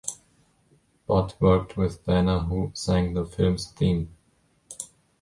[1.05, 4.09] Budd worked with Dana who sang the film's theme.